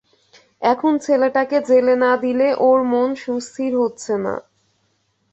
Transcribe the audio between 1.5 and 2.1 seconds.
জেলে